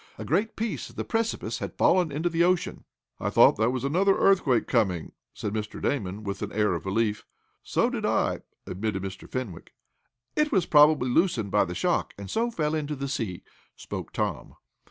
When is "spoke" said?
13.75-14.11